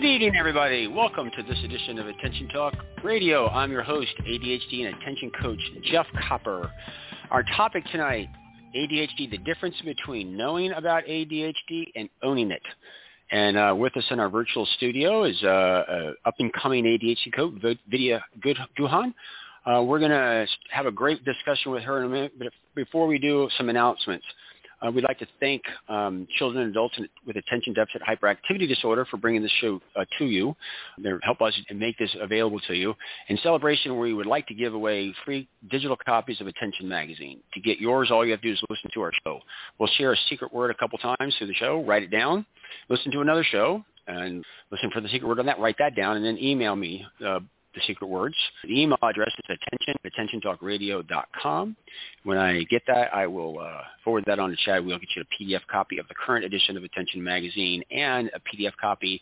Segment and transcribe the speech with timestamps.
[0.00, 0.86] Good evening, everybody.
[0.86, 2.72] Welcome to this edition of Attention Talk
[3.04, 3.48] Radio.
[3.48, 5.58] I'm your host, ADHD and attention coach,
[5.92, 6.70] Jeff Copper.
[7.30, 8.30] Our topic tonight,
[8.74, 12.62] ADHD, the difference between knowing about ADHD and owning it.
[13.30, 18.24] And uh, with us in our virtual studio is uh, uh, up-and-coming ADHD coach, Vidya
[18.78, 19.12] Guhan.
[19.66, 23.06] Uh, we're going to have a great discussion with her in a minute, but before
[23.06, 24.24] we do, some announcements.
[24.82, 29.16] Uh, we'd like to thank um, children and adults with attention deficit hyperactivity disorder for
[29.16, 30.54] bringing this show uh, to you.
[30.98, 32.94] They help us make this available to you.
[33.28, 37.40] In celebration, we would like to give away free digital copies of Attention Magazine.
[37.54, 39.40] To get yours, all you have to do is listen to our show.
[39.78, 41.84] We'll share a secret word a couple times through the show.
[41.84, 42.46] Write it down.
[42.88, 45.58] Listen to another show and listen for the secret word on that.
[45.58, 47.04] Write that down and then email me.
[47.24, 47.40] Uh,
[47.74, 48.34] the secret words.
[48.64, 51.76] The email address is attention, attentiontalkradio.com.
[52.24, 54.84] When I get that, I will uh, forward that on to CHADD.
[54.84, 58.40] We'll get you a PDF copy of the current edition of Attention Magazine and a
[58.40, 59.20] PDF copy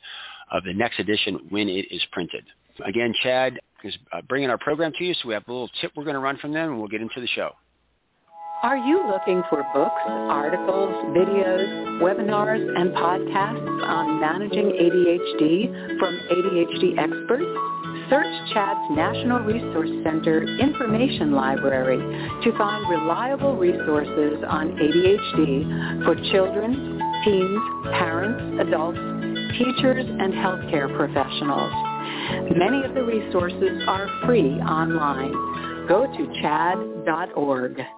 [0.51, 2.45] of the next edition when it is printed.
[2.85, 5.93] Again, CHADD is uh, bringing our program to you, so we have a little tip
[5.97, 7.53] we're going to run from them, and we'll get into the show.
[8.61, 16.99] Are you looking for books, articles, videos, webinars, and podcasts on managing ADHD from ADHD
[16.99, 17.78] experts?
[18.11, 21.99] Search CHADD's National Resource Center Information Library
[22.43, 27.61] to find reliable resources on ADHD for children, teens,
[27.93, 28.99] parents, adults,
[29.59, 31.73] teachers, and healthcare professionals.
[32.57, 35.87] Many of the resources are free online.
[35.87, 37.98] Go to chadd.org.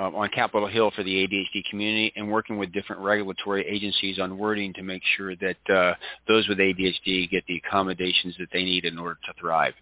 [0.00, 4.38] uh, on Capitol Hill for the ADHD community and working with different regulatory agencies on
[4.38, 5.94] wording to make sure that uh,
[6.26, 9.74] those with ADHD get the accommodations that they need in order to thrive.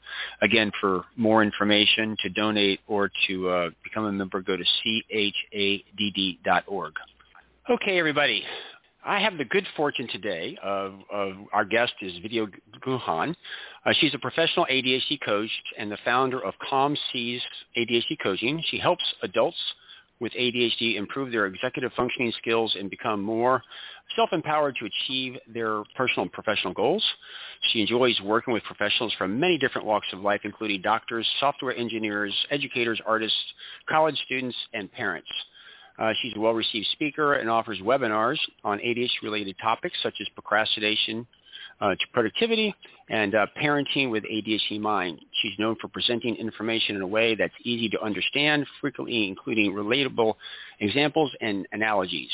[0.42, 4.64] Again, for more information, to donate or to uh, become a member, go to
[5.52, 6.92] chadd.org.
[7.70, 8.42] Okay, everybody.
[9.04, 12.46] I have the good fortune today of, of our guest is Vidya
[12.84, 13.34] Guhan.
[13.86, 17.40] Uh, she's a professional ADHD coach and the founder of Calm Seas
[17.76, 18.62] ADHD Coaching.
[18.68, 19.56] She helps adults
[20.20, 23.62] with ADHD improve their executive functioning skills and become more
[24.16, 27.04] self-empowered to achieve their personal and professional goals.
[27.72, 32.34] She enjoys working with professionals from many different walks of life, including doctors, software engineers,
[32.50, 33.38] educators, artists,
[33.88, 35.28] college students, and parents.
[35.98, 41.26] Uh, she's a well-received speaker and offers webinars on ADHD-related topics such as procrastination,
[41.80, 42.74] uh, to productivity
[43.10, 45.20] and uh, parenting with ADHD mind.
[45.42, 50.34] She's known for presenting information in a way that's easy to understand, frequently including relatable
[50.80, 52.30] examples and analogies.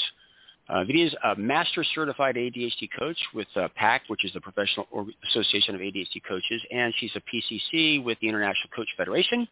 [0.68, 4.86] Uh, Vidya's a master certified ADHD coach with uh, PAC, which is the Professional
[5.30, 9.46] Association of ADHD Coaches, and she's a PCC with the International Coach Federation.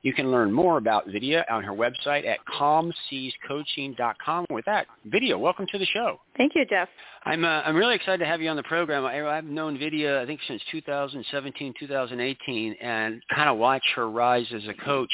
[0.00, 4.46] You can learn more about Vidya on her website at calmseascoaching.com.
[4.48, 6.18] With that, Vidya, welcome to the show.
[6.36, 6.88] Thank you, Jeff.
[7.24, 9.04] I'm uh, I'm really excited to have you on the program.
[9.04, 14.46] I, I've known Vidya, I think, since 2017, 2018, and kind of watch her rise
[14.54, 15.12] as a coach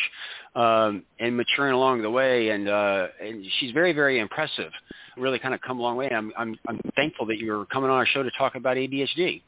[0.54, 4.72] um, and maturing along the way, and, uh, and she's very, very impressive
[5.20, 6.08] really kind of come a long way.
[6.10, 9.42] I'm I'm I'm thankful that you're coming on our show to talk about ADHD.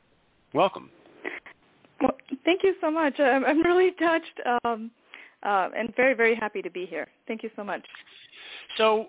[0.54, 0.90] Welcome.
[2.00, 3.18] Well, thank you so much.
[3.18, 4.90] I'm, I'm really touched um,
[5.42, 7.08] uh, and very very happy to be here.
[7.26, 7.82] Thank you so much.
[8.76, 9.06] So,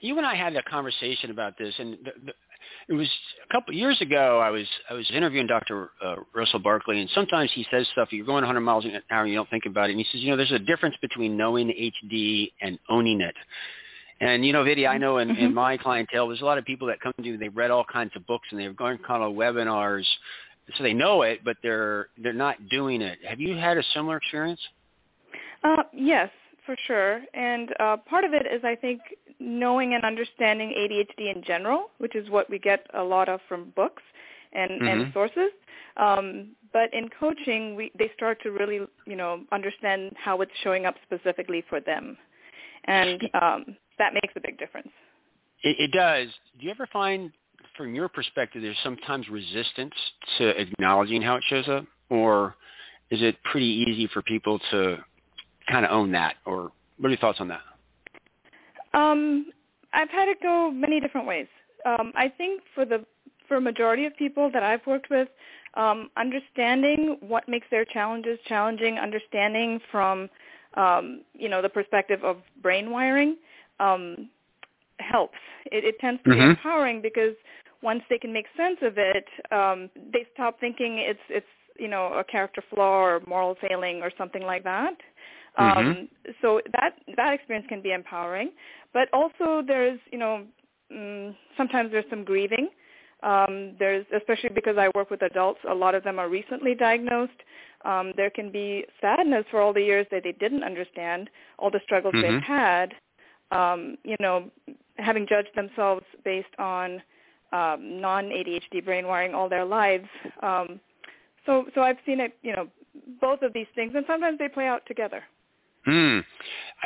[0.00, 2.32] you and I had a conversation about this, and the, the,
[2.88, 3.08] it was
[3.48, 4.40] a couple of years ago.
[4.40, 5.90] I was I was interviewing Dr.
[6.04, 8.08] Uh, Russell Barkley, and sometimes he says stuff.
[8.10, 9.92] You're going 100 miles an hour, and you don't think about it.
[9.92, 13.34] And he says, you know, there's a difference between knowing HD and owning it.
[14.20, 15.44] And you know, Vidya, I know in, mm-hmm.
[15.44, 17.36] in my clientele, there's a lot of people that come to me.
[17.36, 20.04] They've read all kinds of books and they've gone to kind of webinars,
[20.76, 23.18] so they know it, but they're they're not doing it.
[23.26, 24.60] Have you had a similar experience?
[25.62, 26.30] Uh, yes,
[26.68, 27.22] for sure.
[27.32, 29.00] And uh, part of it is, I think,
[29.40, 33.72] knowing and understanding ADHD in general, which is what we get a lot of from
[33.74, 34.02] books
[34.52, 34.86] and, mm-hmm.
[34.86, 35.50] and sources.
[35.96, 40.84] Um, but in coaching, we, they start to really, you know, understand how it's showing
[40.84, 42.18] up specifically for them.
[42.84, 44.90] And um, that makes a big difference.
[45.62, 46.28] It, it does.
[46.60, 47.32] Do you ever find
[47.78, 49.94] from your perspective, there's sometimes resistance
[50.36, 52.56] to acknowledging how it shows up, or
[53.10, 54.98] is it pretty easy for people to
[55.70, 56.36] kind of own that?
[56.44, 57.60] Or what are your thoughts on that?
[58.94, 59.46] Um,
[59.92, 61.46] I've had it go many different ways.
[61.86, 63.04] Um, I think for the
[63.46, 65.28] for a majority of people that I've worked with,
[65.74, 70.28] um, understanding what makes their challenges challenging, understanding from
[70.74, 73.36] um, you know the perspective of brain wiring,
[73.80, 74.28] um,
[74.98, 75.38] helps.
[75.66, 76.40] It, it tends to mm-hmm.
[76.40, 77.34] be empowering because
[77.82, 81.46] once they can make sense of it, um, they stop thinking it's it's
[81.78, 84.94] you know a character flaw or moral failing or something like that.
[85.58, 85.88] Mm-hmm.
[85.88, 86.08] Um,
[86.40, 88.50] so that that experience can be empowering,
[88.92, 90.44] but also there's you know
[90.92, 92.68] mm, sometimes there's some grieving.
[93.24, 97.32] Um, there's especially because I work with adults, a lot of them are recently diagnosed.
[97.84, 101.28] Um, there can be sadness for all the years that they didn't understand,
[101.58, 102.34] all the struggles mm-hmm.
[102.34, 102.94] they've had.
[103.50, 104.50] Um, you know,
[104.98, 107.02] having judged themselves based on
[107.52, 110.06] um, non-ADHD brain wiring all their lives.
[110.42, 110.80] Um,
[111.46, 112.68] so, so I've seen it, you know,
[113.20, 115.22] both of these things, and sometimes they play out together.
[115.88, 116.18] Hmm.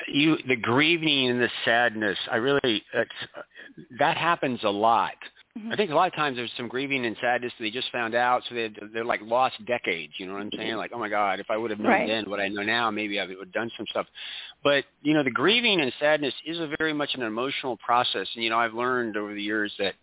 [0.08, 2.16] You, the grieving and the sadness.
[2.30, 2.82] I really,
[3.98, 5.14] that happens a lot.
[5.58, 5.72] Mm-hmm.
[5.72, 8.42] I think a lot of times there's some grieving and sadness they just found out,
[8.48, 10.14] so they they're like lost decades.
[10.16, 10.76] You know what I'm saying?
[10.76, 12.08] Like, oh my God, if I would have known right.
[12.08, 14.06] then what I know now, maybe I would have done some stuff.
[14.64, 18.42] But you know, the grieving and sadness is a very much an emotional process, and
[18.42, 19.94] you know, I've learned over the years that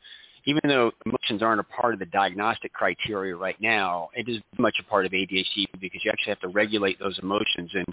[0.45, 4.75] even though emotions aren't a part of the diagnostic criteria right now, it is much
[4.79, 7.71] a part of ADHD because you actually have to regulate those emotions.
[7.73, 7.85] And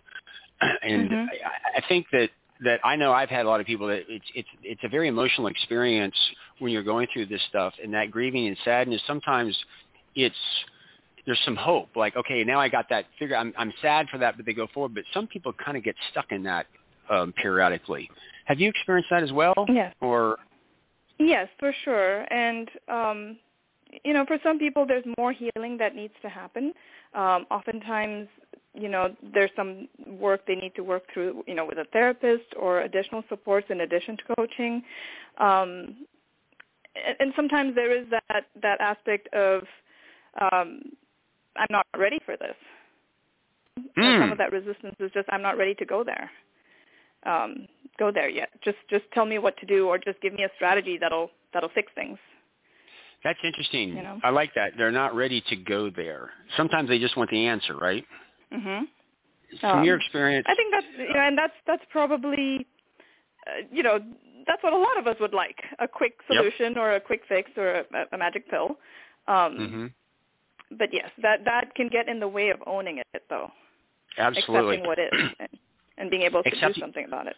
[0.82, 1.26] and mm-hmm.
[1.75, 2.31] I, I think that
[2.64, 5.08] that I know I've had a lot of people that it's it's it's a very
[5.08, 6.14] emotional experience
[6.58, 9.00] when you're going through this stuff and that grieving and sadness.
[9.06, 9.56] Sometimes
[10.14, 10.35] it's
[11.26, 14.37] there's some hope like okay now I got that figure I'm I'm sad for that
[14.37, 14.94] but they go forward.
[14.94, 16.67] But some people kind of get stuck in that
[17.11, 18.09] um periodically.
[18.47, 19.55] Have you experienced that as well?
[19.69, 19.94] Yes.
[20.00, 20.38] Or?
[21.19, 22.32] Yes for sure.
[22.32, 23.37] And um
[24.05, 26.73] you know for some people there's more healing that needs to happen.
[27.14, 28.29] Um oftentimes
[28.76, 32.44] you know there's some work they need to work through you know with a therapist
[32.58, 34.82] or additional supports in addition to coaching
[35.38, 35.96] um,
[36.94, 39.62] and, and sometimes there is that that aspect of
[40.40, 40.81] um,
[41.56, 42.55] I'm not ready for this.
[43.96, 44.23] Mm.
[44.23, 46.31] Some of that resistance is just I'm not ready to go there.
[47.25, 47.67] Um,
[47.99, 48.50] go there yet.
[48.64, 51.70] Just just tell me what to do, or just give me a strategy that'll that'll
[51.70, 52.19] fix things.
[53.25, 53.96] That's interesting.
[53.96, 54.20] You know?
[54.23, 54.73] I like that.
[54.76, 56.31] They're not ready to go there.
[56.56, 58.05] Sometimes they just want the answer, right?
[58.52, 58.88] Mhm.
[59.60, 62.66] From um, your experience, I think that's you know, and that's that's probably,
[63.46, 64.00] uh, you know,
[64.46, 66.76] that's what a lot of us would like: a quick solution yep.
[66.76, 68.78] or a quick fix or a, a magic pill.
[69.28, 69.87] Um, mm-hmm.
[70.76, 73.50] But yes, that that can get in the way of owning it, though.
[74.19, 74.76] Absolutely.
[74.76, 75.49] Accepting what is and,
[75.99, 77.37] and being able to do something about it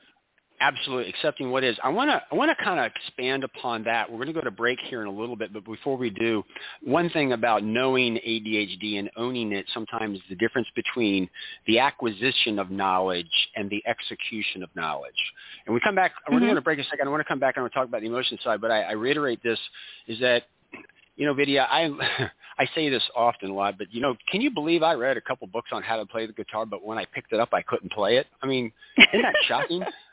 [0.61, 1.77] absolutely accepting what is.
[1.83, 4.11] I want to I want to kind of expand upon that.
[4.11, 6.43] We're going to go to break here in a little bit, but before we do,
[6.83, 11.29] one thing about knowing ADHD and owning it sometimes the difference between
[11.67, 13.27] the acquisition of knowledge
[13.57, 15.13] and the execution of knowledge.
[15.67, 16.13] And we come back.
[16.13, 16.35] Mm-hmm.
[16.35, 17.09] We're going to break a second.
[17.09, 18.71] I want to come back and I want to talk about the emotion side, but
[18.71, 19.59] I, I reiterate this:
[20.07, 20.45] is that
[21.17, 21.91] you know, Vidya, I
[22.59, 25.21] I say this often a lot, but you know, can you believe I read a
[25.21, 27.63] couple books on how to play the guitar, but when I picked it up, I
[27.63, 28.27] couldn't play it?
[28.43, 28.73] I mean,
[29.13, 29.83] isn't that shocking?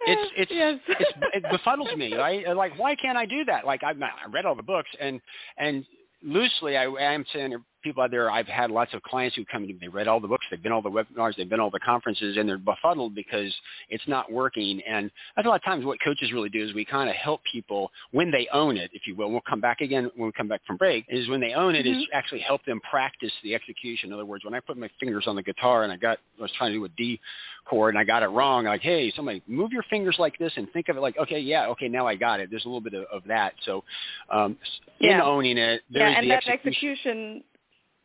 [0.00, 0.78] it's it's yes.
[0.88, 2.14] it's it befuddles me.
[2.16, 2.56] Right?
[2.56, 3.66] Like, why can't I do that?
[3.66, 5.20] Like, I've I read all the books, and
[5.58, 5.84] and
[6.22, 7.54] loosely, I, I am saying
[7.86, 10.20] people out there, I've had lots of clients who come to me, they read all
[10.20, 13.14] the books, they've been all the webinars, they've been all the conferences, and they're befuddled
[13.14, 13.54] because
[13.88, 14.80] it's not working.
[14.88, 17.40] And that's a lot of times what coaches really do is we kind of help
[17.50, 19.30] people when they own it, if you will.
[19.30, 21.86] We'll come back again when we come back from break, is when they own it,
[21.86, 22.00] mm-hmm.
[22.00, 24.10] is actually help them practice the execution.
[24.10, 26.42] In other words, when I put my fingers on the guitar and I got, I
[26.42, 27.20] was trying to do a D
[27.66, 30.70] chord and I got it wrong, like, hey, somebody move your fingers like this and
[30.72, 32.50] think of it like, okay, yeah, okay, now I got it.
[32.50, 33.54] There's a little bit of, of that.
[33.64, 33.84] So
[34.30, 34.56] um,
[34.98, 35.16] yeah.
[35.16, 36.72] in owning it, there's yeah, and the that execution.
[37.02, 37.44] execution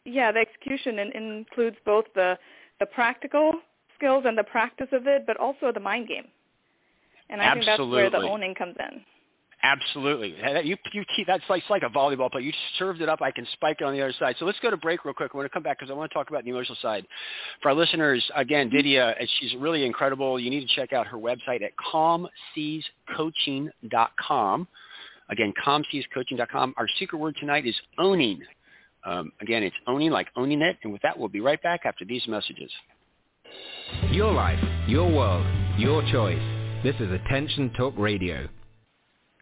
[0.05, 2.37] yeah, the execution in, includes both the
[2.79, 3.53] the practical
[3.95, 6.25] skills and the practice of it, but also the mind game.
[7.29, 8.01] And I Absolutely.
[8.01, 9.01] think that's where the owning comes in.
[9.63, 10.35] Absolutely.
[10.63, 12.41] You, you keep, that's like, like a volleyball play.
[12.41, 13.21] You served it up.
[13.21, 14.35] I can spike it on the other side.
[14.39, 15.29] So let's go to break real quick.
[15.33, 17.05] I want to come back because I want to talk about the emotional side.
[17.61, 18.77] For our listeners, again, mm-hmm.
[18.77, 20.39] Vidya, she's really incredible.
[20.39, 24.67] You need to check out her website at calmseascoaching.com.
[25.29, 26.73] Again, calmseascoaching.com.
[26.77, 28.41] Our secret word tonight is owning.
[29.05, 30.77] Um, again, it's owning like owning it.
[30.83, 32.71] And with that, we'll be right back after these messages.
[34.11, 35.45] Your life, your world,
[35.77, 36.41] your choice.
[36.83, 38.47] This is Attention Talk Radio.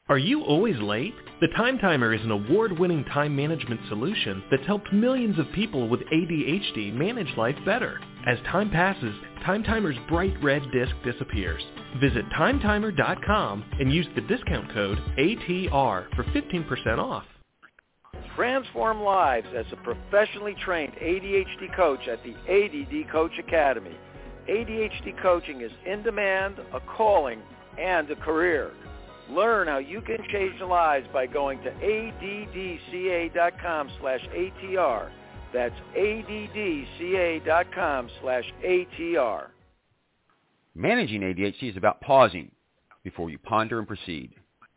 [0.09, 1.13] Are you always late?
[1.39, 5.99] The Time Timer is an award-winning time management solution that's helped millions of people with
[6.11, 7.99] ADHD manage life better.
[8.25, 9.13] As time passes,
[9.45, 11.61] Time Timer's bright red disc disappears.
[12.01, 17.23] Visit timetimer.com and use the discount code ATR for 15% off.
[18.39, 23.97] Transform lives as a professionally trained ADHD coach at the ADD Coach Academy.
[24.47, 27.41] ADHD coaching is in demand, a calling,
[27.77, 28.71] and a career.
[29.29, 32.21] Learn how you can change lives by going to addca.com
[33.99, 35.11] slash ATR.
[35.53, 37.29] That's addca.com
[38.21, 39.47] slash ATR.
[40.75, 42.51] Managing ADHD is about pausing
[43.03, 44.31] before you ponder and proceed.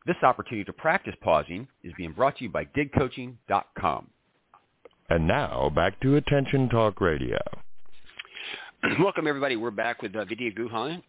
[0.04, 4.11] This opportunity to practice pausing is being brought to you by digcoaching.com.
[5.11, 7.38] And now back to Attention Talk Radio.
[9.00, 9.54] Welcome everybody.
[9.54, 11.00] We're back with uh, Vidya Guhan,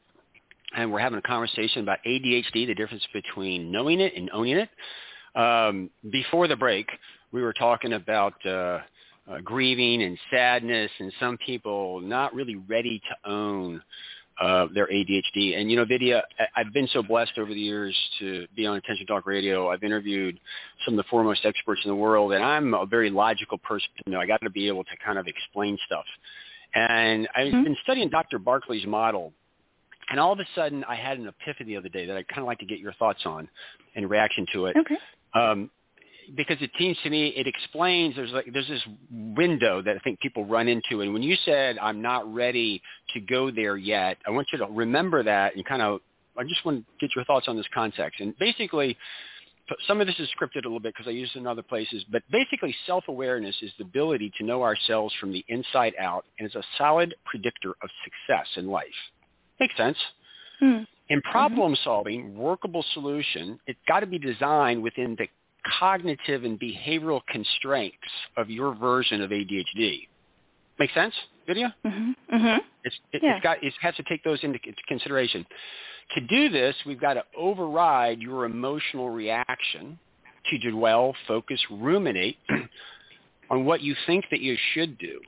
[0.77, 4.69] and we're having a conversation about ADHD, the difference between knowing it and owning it.
[5.35, 6.85] Um, before the break,
[7.31, 8.49] we were talking about uh,
[9.27, 13.81] uh, grieving and sadness, and some people not really ready to own
[14.39, 15.57] uh, their ADHD.
[15.57, 16.23] And you know, Vidya,
[16.55, 19.69] I've been so blessed over the years to be on Attention Talk Radio.
[19.69, 20.39] I've interviewed
[20.85, 23.89] some of the foremost experts in the world, and I'm a very logical person.
[24.05, 26.05] You know, I got to be able to kind of explain stuff.
[26.75, 27.63] And I've mm-hmm.
[27.63, 28.39] been studying Dr.
[28.39, 29.33] Barkley's model,
[30.09, 32.39] and all of a sudden, I had an epiphany the other day that I'd kind
[32.39, 33.47] of like to get your thoughts on
[33.95, 34.75] and reaction to it.
[34.77, 34.97] Okay.
[35.33, 35.69] Um,
[36.35, 40.19] because it seems to me it explains there's like there's this window that I think
[40.19, 41.01] people run into.
[41.01, 42.81] And when you said I'm not ready
[43.13, 45.99] to go there yet I want you to remember that and kind of
[46.37, 48.19] I just want to get your thoughts on this context.
[48.19, 48.97] And basically
[49.87, 52.03] some of this is scripted a little bit because I use it in other places
[52.11, 56.55] but basically self-awareness is the ability to know ourselves from the inside out and is
[56.55, 58.85] a solid predictor of success in life.
[59.59, 59.97] Makes sense?
[60.59, 60.83] Hmm.
[61.09, 65.27] in problem solving workable solution it's got to be designed within the
[65.79, 67.97] cognitive and behavioral constraints
[68.37, 70.07] of your version of ADHD.
[70.79, 71.13] Make sense,
[71.47, 71.75] Vidya?
[71.85, 72.35] Mm-hmm.
[72.35, 72.57] Mm-hmm.
[72.83, 73.35] It's, it, yeah.
[73.35, 75.45] it's got, it has to take those into consideration.
[76.15, 79.97] To do this, we've got to override your emotional reaction
[80.49, 82.37] to dwell, focus, ruminate
[83.49, 85.19] on what you think that you should do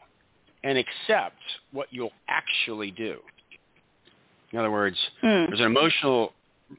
[0.64, 1.38] and accept
[1.72, 3.20] what you'll actually do.
[4.52, 5.48] In other words, mm.
[5.48, 6.34] there's an emotional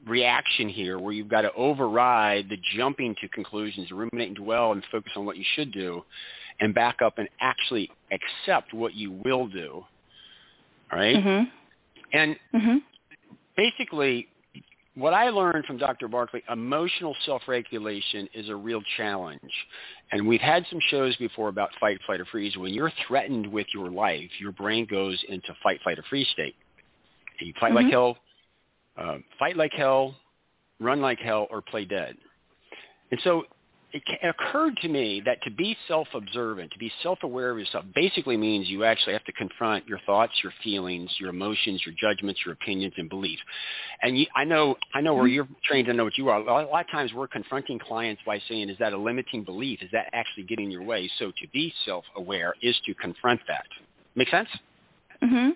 [0.05, 4.83] reaction here where you've got to override the jumping to conclusions, ruminate and dwell and
[4.91, 6.03] focus on what you should do
[6.59, 9.83] and back up and actually accept what you will do.
[10.91, 11.15] All right?
[11.15, 12.17] mm-hmm.
[12.17, 12.77] And mm-hmm.
[13.55, 14.27] basically
[14.97, 16.07] what I learned from Dr.
[16.07, 19.39] Barkley, emotional self-regulation is a real challenge.
[20.11, 22.57] And we've had some shows before about fight, flight, or freeze.
[22.57, 26.55] When you're threatened with your life, your brain goes into fight, flight, or freeze state.
[27.39, 27.85] And you fight mm-hmm.
[27.85, 28.17] like hell,
[28.97, 30.15] uh, fight like hell,
[30.79, 32.15] run like hell, or play dead.
[33.11, 33.43] And so
[33.93, 38.67] it occurred to me that to be self-observant, to be self-aware of yourself, basically means
[38.67, 42.93] you actually have to confront your thoughts, your feelings, your emotions, your judgments, your opinions,
[42.97, 43.41] and beliefs.
[44.01, 45.33] And you, I know, I know where mm-hmm.
[45.33, 45.89] you're trained.
[45.89, 46.39] I know what you are.
[46.39, 49.43] A lot, a lot of times we're confronting clients by saying, "Is that a limiting
[49.43, 49.81] belief?
[49.81, 53.65] Is that actually getting in your way?" So to be self-aware is to confront that.
[54.15, 54.49] Make sense?
[55.23, 55.51] Mm-hmm.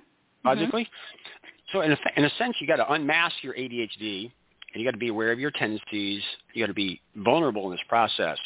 [0.45, 0.83] Logically.
[0.83, 1.40] Mm-hmm.
[1.71, 4.31] So in a, in a sense, you got to unmask your ADHD,
[4.73, 6.21] and you got to be aware of your tendencies.
[6.53, 8.37] You got to be vulnerable in this process,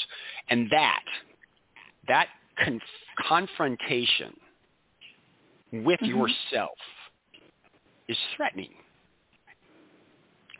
[0.49, 1.03] and that
[2.07, 2.27] that
[2.63, 2.81] con-
[3.27, 4.35] confrontation
[5.71, 6.17] with mm-hmm.
[6.17, 6.77] yourself
[8.07, 8.69] is threatening.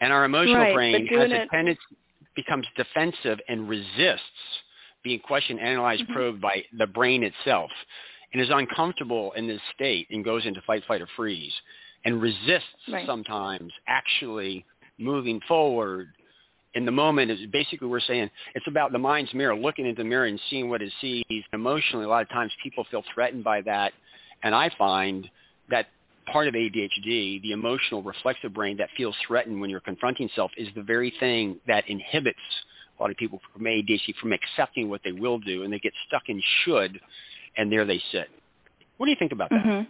[0.01, 1.79] And our emotional right, brain has a tendency
[2.36, 4.19] becomes defensive and resists
[5.03, 6.13] being questioned, analyzed, mm-hmm.
[6.13, 7.72] probed by the brain itself,
[8.34, 11.53] and is uncomfortable in this state and goes into fight, flight, or freeze
[12.05, 13.05] and resists right.
[13.05, 14.65] sometimes actually
[14.97, 16.07] moving forward
[16.75, 20.07] in the moment is basically we're saying it's about the mind's mirror, looking into the
[20.07, 21.43] mirror and seeing what it sees.
[21.53, 23.93] Emotionally, a lot of times people feel threatened by that.
[24.43, 25.27] And I find
[25.69, 25.88] that
[26.31, 30.67] part of ADHD, the emotional reflexive brain that feels threatened when you're confronting self is
[30.75, 32.39] the very thing that inhibits
[32.97, 35.93] a lot of people from ADHD from accepting what they will do and they get
[36.07, 37.00] stuck in should
[37.57, 38.27] and there they sit.
[38.97, 39.63] What do you think about that?
[39.63, 39.89] Mm-hmm.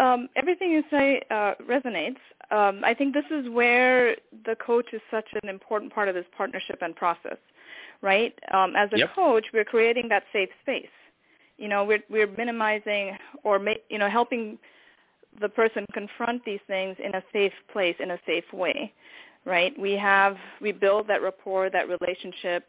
[0.00, 2.16] Um, everything you say uh, resonates.
[2.50, 4.16] Um, I think this is where
[4.46, 7.36] the coach is such an important part of this partnership and process,
[8.00, 8.34] right?
[8.52, 9.14] Um, as a yep.
[9.14, 10.96] coach, we're creating that safe space.
[11.58, 14.58] You know, we're we're minimizing or ma- you know helping
[15.38, 18.92] the person confront these things in a safe place, in a safe way,
[19.44, 19.78] right?
[19.78, 22.66] We have we build that rapport, that relationship.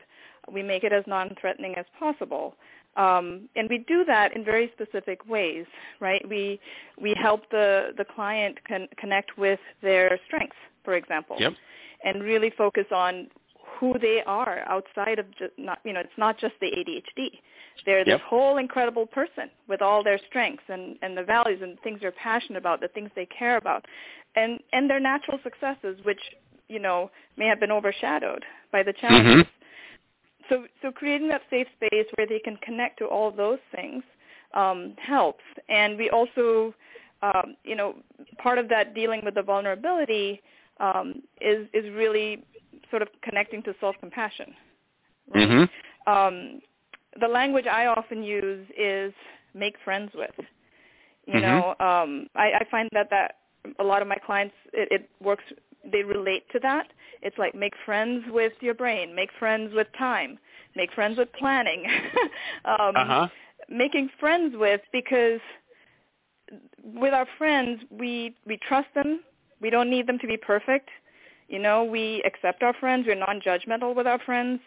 [0.51, 2.55] We make it as non-threatening as possible.
[2.97, 5.65] Um, and we do that in very specific ways,
[5.99, 6.27] right?
[6.27, 6.59] We
[7.01, 11.53] we help the the client con- connect with their strengths, for example, yep.
[12.03, 13.27] and really focus on
[13.79, 17.39] who they are outside of just not you know it's not just the ADHD.
[17.85, 18.21] They're this yep.
[18.21, 22.57] whole incredible person with all their strengths and and the values and things they're passionate
[22.57, 23.85] about, the things they care about,
[24.35, 26.19] and and their natural successes, which
[26.67, 29.43] you know may have been overshadowed by the challenges.
[29.43, 29.49] Mm-hmm
[30.51, 34.03] so so creating that safe space where they can connect to all those things
[34.53, 35.43] um, helps.
[35.69, 36.73] And we also,
[37.23, 37.95] um, you know,
[38.37, 40.41] part of that dealing with the vulnerability
[40.79, 42.43] um, is is really
[42.89, 44.53] sort of connecting to self-compassion.
[45.33, 45.47] Right?
[45.47, 46.11] Mm-hmm.
[46.11, 46.61] Um,
[47.19, 49.13] the language I often use is
[49.53, 50.31] make friends with.
[51.27, 51.41] You mm-hmm.
[51.41, 53.35] know, um, I, I find that that
[53.79, 55.43] a lot of my clients it, it works.
[55.89, 56.87] They relate to that.
[57.21, 60.39] It's like make friends with your brain, make friends with time,
[60.75, 61.85] make friends with planning.
[62.65, 63.27] um, uh-huh.
[63.69, 65.39] Making friends with because
[66.83, 69.21] with our friends we we trust them.
[69.61, 70.89] We don't need them to be perfect.
[71.47, 73.05] You know, we accept our friends.
[73.05, 74.59] We're non-judgmental with our friends.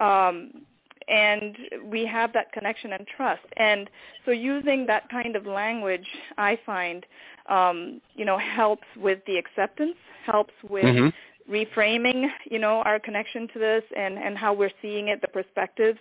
[0.00, 0.64] Um,
[1.08, 3.42] and we have that connection and trust.
[3.56, 3.90] And
[4.24, 6.06] so using that kind of language,
[6.38, 7.04] I find,
[7.48, 11.08] um, you know, helps with the acceptance, helps with mm-hmm.
[11.50, 15.98] Reframing, you know, our connection to this and, and how we're seeing it, the perspectives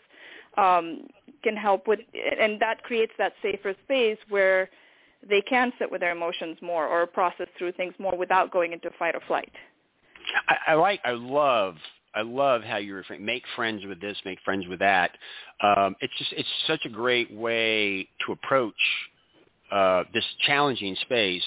[0.57, 1.07] um,
[1.43, 1.99] can help with,
[2.39, 4.69] and that creates that safer space where
[5.27, 8.89] they can sit with their emotions more or process through things more without going into
[8.97, 9.51] fight or flight.
[10.47, 11.75] I, I like, I love
[12.13, 15.11] I love how you refer make friends with this, make friends with that.
[15.61, 18.73] Um, it's just it's such a great way to approach
[19.71, 21.43] uh, this challenging space.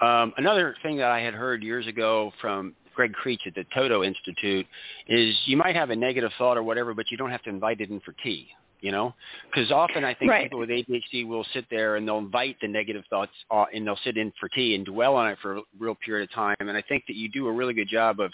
[0.00, 4.02] Um, another thing that I had heard years ago from Greg Creech at the Toto
[4.02, 4.66] Institute
[5.06, 7.80] is you might have a negative thought or whatever, but you don't have to invite
[7.80, 8.48] it in for tea
[8.80, 9.12] you know
[9.50, 10.44] because often i think right.
[10.44, 13.98] people with adhd will sit there and they'll invite the negative thoughts uh, and they'll
[14.04, 16.70] sit in for tea and dwell on it for a real period of time and
[16.70, 18.30] i think that you do a really good job of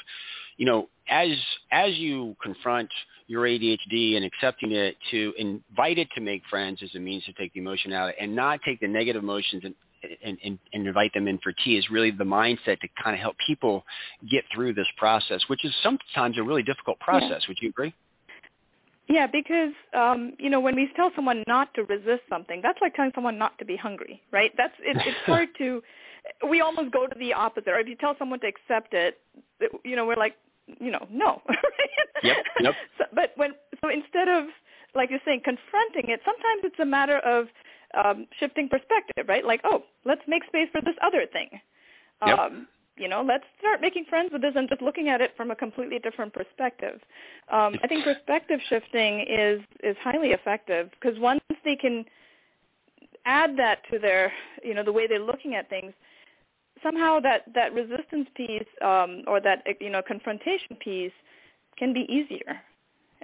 [0.58, 1.30] you know as
[1.72, 2.90] as you confront
[3.26, 7.32] your adhd and accepting it to invite it to make friends as a means to
[7.32, 9.74] take the emotion out and not take the negative emotions and
[10.24, 13.20] and, and, and invite them in for tea is really the mindset to kind of
[13.20, 13.84] help people
[14.30, 17.42] get through this process, which is sometimes a really difficult process.
[17.42, 17.48] Yeah.
[17.48, 17.94] Would you agree?
[19.08, 22.94] Yeah, because um, you know when we tell someone not to resist something, that's like
[22.94, 24.50] telling someone not to be hungry, right?
[24.56, 25.82] That's it, it's hard to.
[26.48, 27.68] We almost go to the opposite.
[27.68, 29.20] Or if you tell someone to accept it,
[29.84, 30.36] you know, we're like,
[30.80, 31.42] you know, no.
[32.22, 32.36] yep.
[32.60, 32.74] Yep.
[32.96, 33.50] So, but when
[33.82, 34.46] so instead of
[34.94, 37.48] like you're saying confronting it, sometimes it's a matter of
[38.02, 39.44] um, shifting perspective, right?
[39.44, 41.48] Like, oh, let's make space for this other thing.
[42.26, 42.38] Yep.
[42.38, 45.50] Um, you know, let's start making friends with this and just looking at it from
[45.50, 47.00] a completely different perspective.
[47.52, 52.04] Um, I think perspective shifting is is highly effective because once they can
[53.26, 55.92] add that to their, you know, the way they're looking at things,
[56.84, 61.12] somehow that that resistance piece um, or that you know confrontation piece
[61.76, 62.60] can be easier,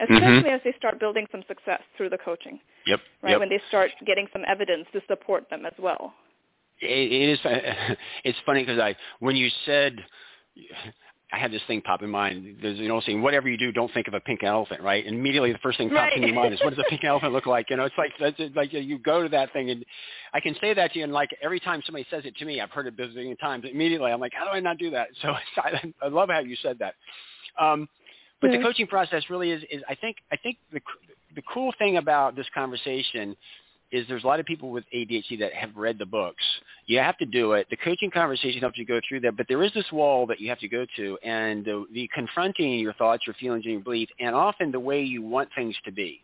[0.01, 0.55] especially mm-hmm.
[0.55, 2.59] as they start building some success through the coaching.
[2.87, 3.01] Yep.
[3.23, 3.41] Right yep.
[3.41, 6.15] when they start getting some evidence to support them as well
[6.81, 7.39] it, it is
[8.25, 9.97] it's funny because I when you said
[11.33, 12.57] I had this thing pop in mind.
[12.61, 15.05] There's you know saying whatever you do, don't think of a pink elephant, right?
[15.05, 16.17] And immediately the first thing pops right.
[16.17, 17.71] in your mind is what does a pink elephant look like?
[17.71, 19.85] You know, it's like that's like you go to that thing, and
[20.33, 22.61] I can say that to you, and like every time somebody says it to me,
[22.61, 23.65] I've heard it a bazillion times.
[23.71, 25.09] Immediately, I'm like, how do I not do that?
[25.23, 26.95] So I, I love how you said that.
[27.61, 27.89] Um,
[28.41, 28.59] but yeah.
[28.59, 30.81] the coaching process really is, is I think I think the
[31.35, 33.37] the cool thing about this conversation
[33.93, 36.43] is there's a lot of people with ADHD that have read the books.
[36.87, 37.67] You have to do it.
[37.71, 40.49] The coaching conversation helps you go through that, but there is this wall that you
[40.49, 44.13] have to go to, and the, the confronting your thoughts, your feelings, and your beliefs,
[44.21, 46.23] and often the way you want things to be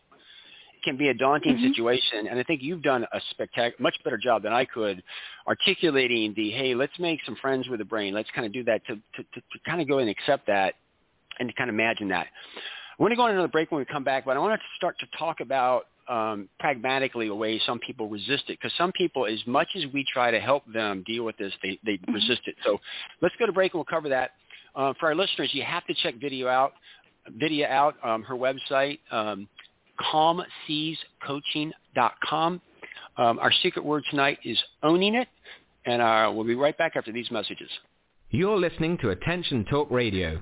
[0.83, 1.67] can be a daunting mm-hmm.
[1.67, 2.27] situation.
[2.29, 5.03] And I think you've done a spectacular, much better job than I could
[5.47, 8.13] articulating the, hey, let's make some friends with the brain.
[8.13, 10.75] Let's kind of do that to, to, to, to kind of go and accept that
[11.39, 12.27] and to kind of imagine that.
[12.99, 14.65] I want to go on another break when we come back, but I want to
[14.75, 19.27] start to talk about um, pragmatically a way some people resist it because some people,
[19.27, 22.13] as much as we try to help them deal with this, they, they mm-hmm.
[22.13, 22.55] resist it.
[22.65, 22.79] So
[23.21, 24.31] let's go to break and we'll cover that.
[24.75, 26.73] Uh, for our listeners, you have to check Vidya out,
[27.37, 29.47] Vidya out, um, her website, um,
[30.11, 32.61] calmseascoaching.com.
[33.17, 35.27] Um, our secret word tonight is owning it,
[35.85, 37.69] and uh, we'll be right back after these messages.
[38.29, 40.41] You're listening to Attention Talk Radio.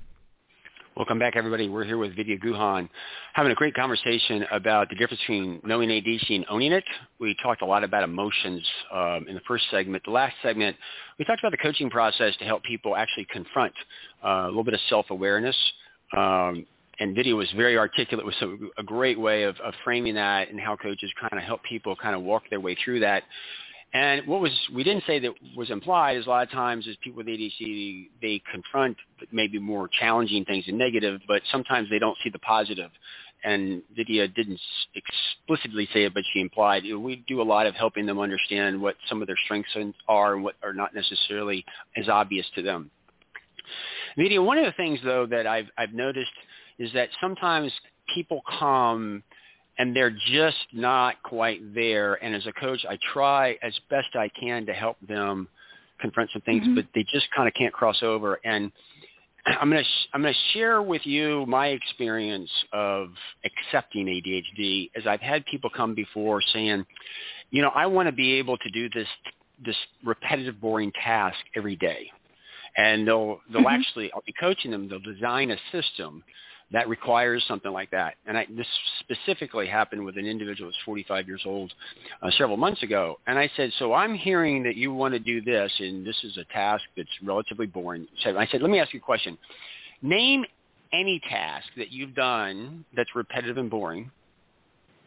[0.97, 1.69] Welcome back, everybody.
[1.69, 2.89] We're here with Vidya Guhan,
[3.31, 6.83] having a great conversation about the difference between knowing ADHD and owning it.
[7.17, 8.61] We talked a lot about emotions
[8.93, 10.03] um, in the first segment.
[10.03, 10.75] The last segment,
[11.17, 13.71] we talked about the coaching process to help people actually confront
[14.21, 15.55] uh, a little bit of self-awareness,
[16.15, 16.65] um,
[16.99, 20.59] and Vidya was very articulate with a, a great way of, of framing that and
[20.59, 23.23] how coaches kind of help people kind of walk their way through that.
[23.93, 26.95] And what was we didn't say that was implied is a lot of times as
[27.03, 28.95] people with ADHD they confront
[29.31, 32.89] maybe more challenging things and negative, but sometimes they don't see the positive.
[33.43, 34.59] And Vidya didn't
[34.93, 38.19] explicitly say it, but she implied you know, we do a lot of helping them
[38.19, 39.75] understand what some of their strengths
[40.07, 41.65] are and what are not necessarily
[41.97, 42.91] as obvious to them.
[44.17, 46.31] Vidya, one of the things though that I've I've noticed
[46.79, 47.73] is that sometimes
[48.13, 49.23] people come
[49.77, 52.15] and they're just not quite there.
[52.23, 55.47] And as a coach, I try as best I can to help them
[55.99, 56.75] confront some things, mm-hmm.
[56.75, 58.39] but they just kind of can't cross over.
[58.43, 58.71] And
[59.45, 63.09] I'm going to sh- I'm going to share with you my experience of
[63.45, 66.85] accepting ADHD as I've had people come before saying,
[67.49, 69.07] you know, I want to be able to do this
[69.63, 72.09] this repetitive boring task every day
[72.77, 73.67] and they'll they'll mm-hmm.
[73.67, 74.89] actually I'll be coaching them.
[74.89, 76.23] They'll design a system
[76.71, 78.15] that requires something like that.
[78.25, 78.67] And I, this
[78.99, 81.73] specifically happened with an individual who's 45 years old
[82.21, 83.19] uh, several months ago.
[83.27, 86.37] And I said, so I'm hearing that you want to do this, and this is
[86.37, 88.07] a task that's relatively boring.
[88.23, 89.37] So I said, let me ask you a question.
[90.01, 90.45] Name
[90.93, 94.11] any task that you've done that's repetitive and boring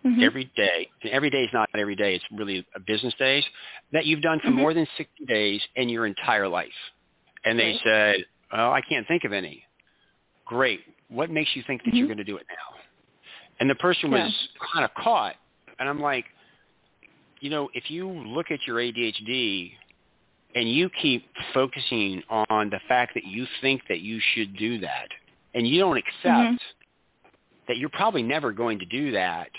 [0.05, 0.23] mm-hmm.
[0.23, 0.89] every day.
[1.03, 2.15] And every day is not every day.
[2.15, 3.45] It's really a business days
[3.93, 4.59] that you've done for mm-hmm.
[4.59, 6.69] more than 60 days in your entire life.
[7.45, 9.65] And they said, "Oh, I can't think of any."
[10.45, 10.81] Great.
[11.09, 11.99] What makes you think that mm-hmm.
[11.99, 12.79] you're going to do it now?
[13.61, 14.67] And the person was yeah.
[14.73, 15.37] kind of caught,
[15.79, 16.25] and I'm like,
[17.41, 19.73] you know, if you look at your ADHD
[20.55, 25.09] and you keep focusing on the fact that you think that you should do that,
[25.55, 26.55] and you don't accept mm-hmm.
[27.69, 29.51] that you're probably never going to do that,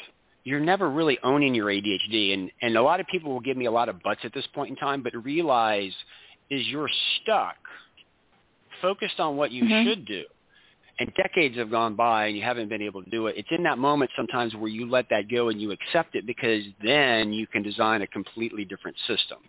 [0.44, 2.34] you're never really owning your ADHD.
[2.34, 4.46] And, and a lot of people will give me a lot of butts at this
[4.54, 5.94] point in time, but realize–
[6.50, 6.90] is you're
[7.22, 7.58] stuck
[8.82, 9.88] focused on what you mm-hmm.
[9.88, 10.24] should do
[11.00, 13.36] and decades have gone by and you haven't been able to do it.
[13.38, 16.64] It's in that moment sometimes where you let that go and you accept it because
[16.84, 19.40] then you can design a completely different system.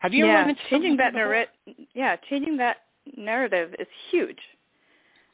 [0.00, 1.54] Have you yeah, ever changing that narrative?
[1.94, 2.78] Yeah, changing that
[3.16, 4.38] narrative is huge.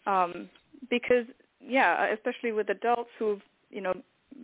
[0.06, 0.48] Um,
[0.90, 1.24] because
[1.60, 3.94] yeah, especially with adults who've you know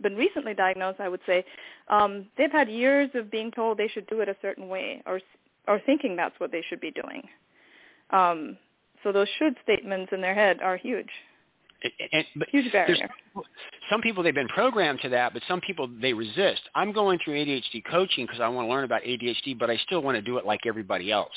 [0.01, 1.45] been recently diagnosed, I would say
[1.87, 5.21] um, they've had years of being told they should do it a certain way or
[5.67, 7.23] or thinking that's what they should be doing.
[8.09, 8.57] Um,
[9.03, 11.09] so those should statements in their head are huge.
[12.11, 13.09] And, but huge barrier.
[13.89, 16.61] Some people they've been programmed to that, but some people they resist.
[16.73, 20.01] I'm going through ADHD coaching because I want to learn about ADHD, but I still
[20.01, 21.29] want to do it like everybody else.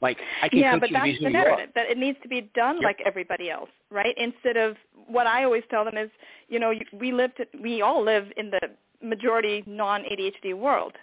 [0.00, 2.76] Like I can yeah, but you that's the narrative that it needs to be done
[2.76, 2.84] yep.
[2.84, 4.14] like everybody else, right?
[4.16, 6.10] Instead of what I always tell them is,
[6.48, 8.60] you know, we live, to, we all live in the
[9.00, 10.94] majority non-ADHD world,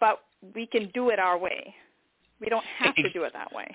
[0.00, 0.22] but
[0.54, 1.74] we can do it our way.
[2.40, 3.66] We don't have to do it that way.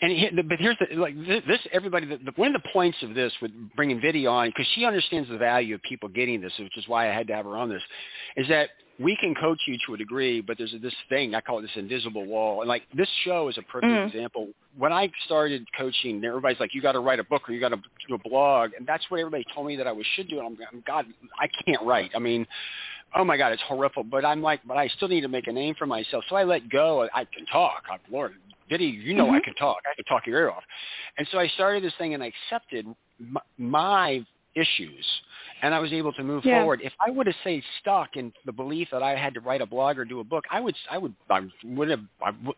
[0.00, 3.32] And but here's the like this everybody the, the, one of the points of this
[3.42, 6.86] with bringing Vidya on because she understands the value of people getting this, which is
[6.86, 7.82] why I had to have her on this,
[8.36, 11.60] is that we can coach you to a degree, but there's this thing I call
[11.60, 14.06] it this invisible wall, and like this show is a perfect mm.
[14.06, 14.48] example.
[14.76, 17.70] When I started coaching, everybody's like, "You got to write a book or you got
[17.70, 20.40] to do a blog," and that's what everybody told me that I was should do.
[20.40, 21.06] And I'm, God,
[21.38, 22.10] I can't write.
[22.14, 22.46] I mean,
[23.16, 24.04] oh my God, it's horrible.
[24.04, 26.24] But I'm like, but I still need to make a name for myself.
[26.28, 27.08] So I let go.
[27.14, 27.84] I can talk.
[27.90, 28.34] I'm, Lord,
[28.68, 29.34] Diddy, you know mm-hmm.
[29.34, 29.78] I can talk.
[29.90, 30.62] I can talk your ear off.
[31.16, 32.86] And so I started this thing and I accepted
[33.18, 35.06] my, my issues
[35.62, 36.60] and I was able to move yeah.
[36.60, 36.80] forward.
[36.82, 39.66] If I would have stayed stuck in the belief that I had to write a
[39.66, 42.56] blog or do a book, I would, I would, I would have, I, would,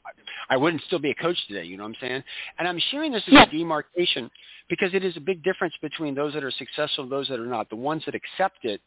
[0.51, 1.65] I wouldn't still be a coach today.
[1.65, 2.25] You know what I'm saying?
[2.59, 3.45] And I'm sharing this as yeah.
[3.45, 4.31] a demarcation
[4.69, 7.47] because it is a big difference between those that are successful and those that are
[7.47, 7.71] not.
[7.71, 8.81] The ones that accept it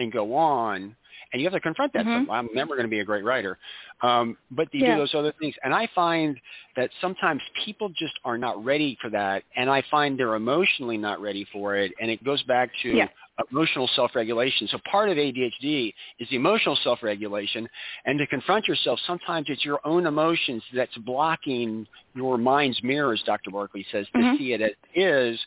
[0.00, 0.96] and go on
[1.32, 2.06] and you have to confront that.
[2.06, 2.30] Mm-hmm.
[2.30, 3.58] I'm never going to be a great writer,
[4.02, 4.94] um, but you Yeah.
[4.94, 5.54] do those other things.
[5.62, 6.40] And I find
[6.76, 11.20] that sometimes people just are not ready for that, and I find they're emotionally not
[11.20, 11.92] ready for it.
[12.00, 13.08] And it goes back to Yeah.
[13.50, 14.68] emotional self-regulation.
[14.68, 17.68] So part of ADHD is the emotional self-regulation,
[18.06, 23.22] and to confront yourself, sometimes it's your own emotions that's blocking your mind's mirror, as
[23.22, 23.50] Dr.
[23.50, 24.38] Barkley says, to Mhm.
[24.38, 25.46] see it as it is.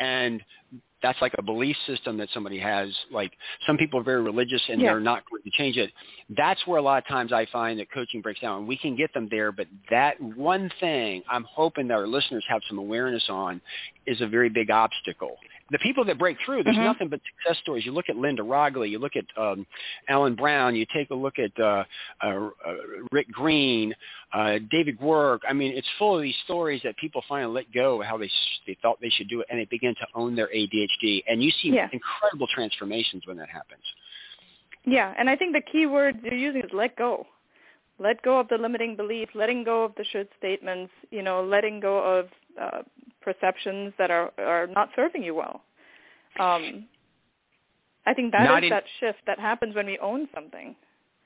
[0.00, 0.42] And
[1.02, 2.88] that's like a belief system that somebody has.
[3.10, 3.32] Like
[3.66, 4.90] some people are very religious and Yeah.
[4.92, 5.90] they're not going to change it.
[6.36, 8.66] That's where a lot of times I find that coaching breaks down.
[8.66, 12.60] We can get them there, but that one thing I'm hoping that our listeners have
[12.68, 13.60] some awareness on
[14.06, 15.36] is a very big obstacle.
[15.70, 16.84] The people that break through, there's Mhm.
[16.84, 17.86] nothing but success stories.
[17.86, 19.66] You look at Linda Roggli, you look at um,
[20.08, 21.84] Alan Brown, you take a look at uh,
[22.22, 22.76] uh, uh,
[23.12, 23.94] Rick Green,
[24.32, 25.40] uh, David Giwerc.
[25.48, 28.28] I mean, it's full of these stories that people finally let go of how they
[28.28, 31.22] sh- they thought they should do it, and they begin to own their ADHD.
[31.28, 31.88] And you see Yeah.
[31.92, 33.84] incredible transformations when that happens.
[34.84, 37.26] Yeah, and I think the key word you're using is let go.
[37.98, 41.80] Let go of the limiting beliefs, letting go of the should statements, you know, letting
[41.80, 42.82] go of uh,
[43.20, 45.62] perceptions that are are not serving you well.
[46.38, 46.86] Um,
[48.06, 50.74] I think that is Not in- that shift that happens when we own something.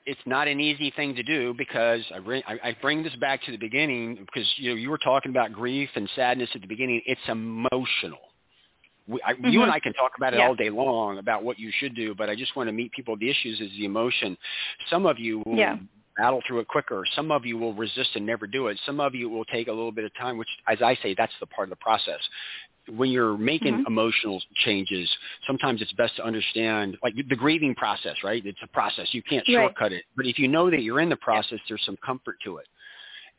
[0.05, 3.41] it's not an easy thing to do because I bring, I, I bring this back
[3.43, 6.67] to the beginning because you know you were talking about grief and sadness at the
[6.67, 7.01] beginning.
[7.05, 8.19] It's emotional.
[9.07, 9.63] We, I, You Mhm.
[9.63, 10.47] and I can talk about it Yeah.
[10.47, 13.15] all day long about what you should do, but I just want to meet people.
[13.15, 14.35] The issues is the emotion.
[14.89, 15.77] Some of you will Yeah.
[16.17, 17.03] Battle through it quicker.
[17.15, 18.79] Some of you will resist and never do it.
[18.85, 21.33] Some of you will take a little bit of time, which, as I say, that's
[21.39, 22.19] the part of the process
[22.89, 23.87] when you're making Mhm.
[23.87, 25.09] emotional changes,
[25.47, 28.45] sometimes it's best to understand, like the grieving process, right?
[28.45, 29.13] It's a process.
[29.13, 29.55] You can't Right.
[29.55, 30.05] shortcut it.
[30.15, 32.67] But if you know that you're in the process, there's some comfort to it.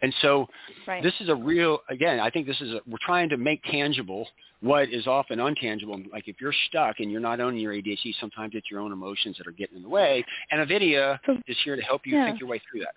[0.03, 0.49] And so
[0.87, 1.03] Right.
[1.03, 4.29] this is a real, again, I think this is, a, we're trying to make tangible
[4.61, 6.11] what is often untangible.
[6.13, 9.37] Like if you're stuck and you're not owning your ADHD, sometimes it's your own emotions
[9.39, 10.25] that are getting in the way.
[10.51, 12.27] And a Vidya So- is here to help you Yeah.
[12.27, 12.95] think your way through that.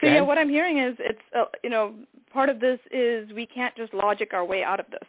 [0.00, 1.94] So yeah, what I'm hearing is it's uh, you know
[2.32, 5.08] part of this is we can't just logic our way out of this.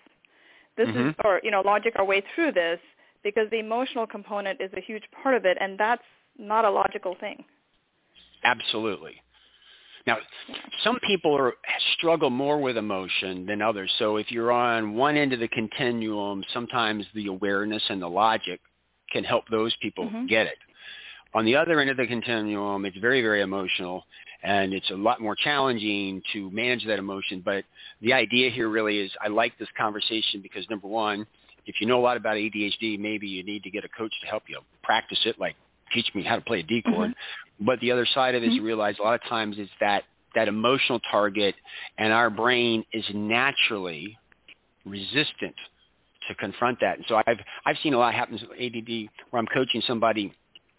[0.76, 1.16] This is Mhm.
[1.26, 2.80] or you know logic our way through this
[3.24, 6.04] because the emotional component is a huge part of it, and that's
[6.38, 7.44] not a logical thing.
[8.44, 9.20] Absolutely.
[10.06, 10.18] Now,
[10.84, 11.54] some people are,
[11.98, 13.92] struggle more with emotion than others.
[14.00, 18.60] So if you're on one end of the continuum, sometimes the awareness and the logic
[19.12, 20.28] can help those people Mhm.
[20.28, 20.58] get it.
[21.34, 24.06] On the other end of the continuum, it's very, very emotional,
[24.44, 27.40] and it's a lot more challenging to manage that emotion.
[27.40, 27.66] But
[28.02, 31.26] the idea here really is I like this conversation because, number one,
[31.66, 34.28] if you know a lot about ADHD, maybe you need to get a coach to
[34.28, 35.56] help you practice it, like
[35.92, 37.16] teach me how to play a D chord.
[37.60, 38.66] But the other side of it is you Mhm.
[38.66, 41.56] realize a lot of times it's that that emotional target,
[42.00, 44.18] and our brain is naturally
[44.84, 45.56] resistant
[46.28, 46.98] to confront that.
[46.98, 50.34] And so I've I've seen a lot happen with ADD where I'm coaching somebody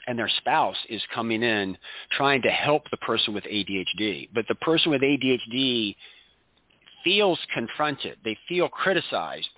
[0.06, 1.78] and their spouse is coming in
[2.10, 5.96] trying to help the person with ADHD, but the person with ADHD
[7.02, 8.18] feels confronted.
[8.24, 9.48] They feel criticized.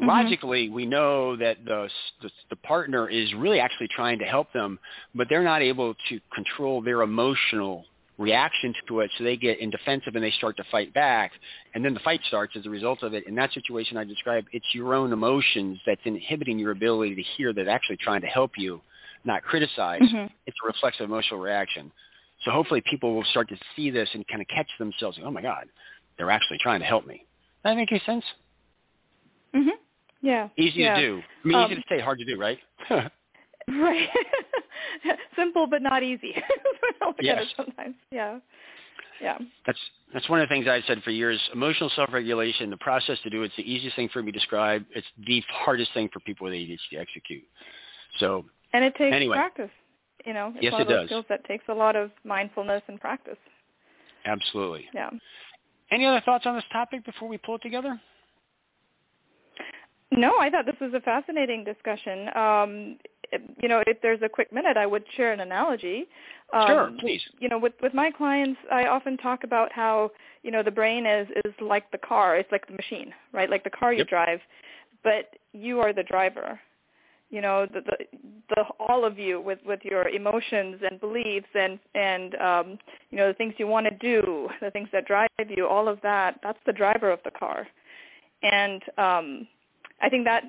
[0.00, 0.06] Mhm.
[0.06, 1.88] Logically, we know that the,
[2.20, 4.78] the the partner is really actually trying to help them,
[5.14, 7.86] but they're not able to control their emotional
[8.18, 11.32] reaction to it, so they get in defensive and they start to fight back,
[11.74, 13.26] and then the fight starts as a result of it.
[13.26, 17.52] In that situation I described, it's your own emotions that's inhibiting your ability to hear
[17.52, 18.80] that actually trying to help you,
[19.24, 20.00] not criticize.
[20.00, 20.30] Mhm.
[20.46, 21.92] It's a reflexive emotional reaction.
[22.42, 25.18] So hopefully people will start to see this and kind of catch themselves.
[25.22, 25.68] Oh my God,
[26.16, 27.16] they're actually trying to help me.
[27.16, 27.24] Does
[27.64, 28.24] that make any sense?
[29.54, 29.72] Mhm.
[30.26, 30.48] Yeah.
[30.56, 30.96] Easy yeah.
[30.96, 31.22] to do.
[31.44, 32.58] I mean, Um, easy to say, hard to do, right?
[33.68, 34.08] Right.
[35.36, 36.34] Simple but not easy.
[37.20, 37.44] Yes.
[37.56, 37.94] sometimes.
[38.12, 38.38] Yeah.
[39.20, 39.38] Yeah.
[39.64, 39.78] that's
[40.12, 41.40] that's one of the things I've said for years.
[41.52, 44.84] Emotional self-regulation, the process to do it's the easiest thing for me to describe.
[44.94, 47.42] It's the hardest thing for people with ADHD to execute.
[48.18, 49.34] So And it takes Anyway.
[49.36, 49.70] practice.
[50.24, 51.08] You know, it's Yes, one of it those does.
[51.08, 53.38] skills that takes a lot of mindfulness and practice.
[54.26, 54.88] absolutely.
[54.94, 55.10] Yeah.
[55.90, 58.00] Any other thoughts on this topic before we pull it together?
[60.12, 62.28] No, I thought this was a fascinating discussion.
[62.36, 62.96] Um,
[63.60, 66.06] you know, if there's a quick minute, I would share an analogy.
[66.52, 67.22] Um, Sure, please.
[67.40, 70.10] You know, with with my clients, I often talk about how
[70.42, 72.36] you know the brain is is like the car.
[72.36, 73.50] It's like the machine, right?
[73.50, 74.08] Like the car you Yep.
[74.08, 74.40] drive,
[75.02, 76.60] but you are the driver.
[77.30, 77.96] You know, the, the
[78.54, 82.78] the all of you with with your emotions and beliefs and and um,
[83.10, 86.00] you know the things you want to do, the things that drive you, all of
[86.02, 86.38] that.
[86.44, 87.66] That's the driver of the car,
[88.42, 89.48] and um,
[90.00, 90.44] I think that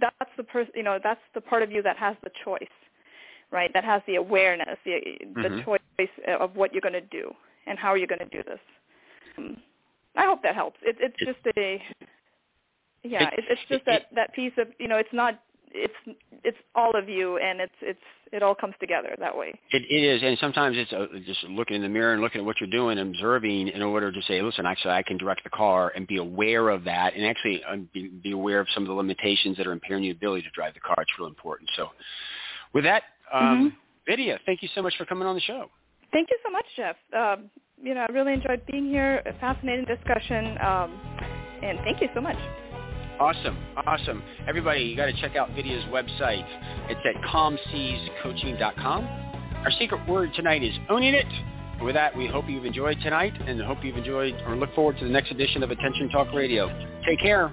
[0.00, 2.62] that's the person, you know, that's the part of you that has the choice,
[3.50, 3.70] right?
[3.74, 5.00] That has the awareness, the
[5.36, 5.64] the Mhm.
[5.64, 7.34] choice of what you're going to do
[7.66, 8.60] and how are you're going to do this.
[9.38, 9.62] Um,
[10.16, 10.78] I hope that helps.
[10.82, 11.82] It, it's just a,
[13.04, 15.40] yeah, it- it, it's just that that piece of, you know, it's not
[15.72, 18.00] it's it's all of you, and it's it's
[18.32, 19.58] it all comes together that way.
[19.70, 22.44] It, it is, and sometimes it's uh, just looking in the mirror and looking at
[22.44, 25.92] what you're doing, observing in order to say, listen, actually, I can direct the car
[25.94, 28.94] and be aware of that, and actually um, be, be aware of some of the
[28.94, 30.96] limitations that are impairing your ability to drive the car.
[30.98, 31.70] It's real important.
[31.76, 31.88] So,
[32.74, 33.02] with that,
[33.32, 33.68] um, mm-hmm.
[34.06, 35.70] Vidya, thank you so much for coming on the show.
[36.12, 36.96] Thank you so much, Jeff.
[37.16, 37.50] Um,
[37.82, 39.22] you know, I really enjoyed being here.
[39.26, 41.00] A fascinating discussion, um,
[41.62, 42.36] and thank you so much.
[43.20, 44.22] Awesome, awesome.
[44.46, 46.46] Everybody, you got to check out Vidya's website.
[46.88, 49.04] It's at calmseascoaching.com.
[49.64, 51.26] Our secret word tonight is owning it.
[51.82, 55.04] with that, we hope you've enjoyed tonight and hope you've enjoyed or look forward to
[55.04, 56.68] the next edition of Attention Talk Radio.
[57.04, 57.52] Take care.